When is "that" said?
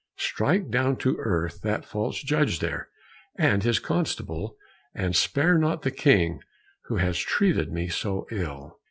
1.61-1.85